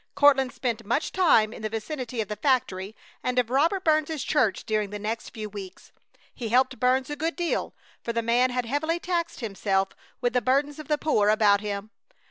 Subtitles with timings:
[0.15, 4.65] Courtland spent much time in the vicinity of the factory and of Robert Burns's church
[4.65, 5.91] during the next few weeks.
[6.33, 10.41] He helped Burns a good deal, for the man had heavily taxed himself with the
[10.41, 11.91] burdens of the poor about him.